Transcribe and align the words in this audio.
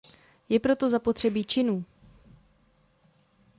Je 0.49 0.59
proto 0.59 0.89
zapotřebí 0.89 1.45
činů. 1.45 1.85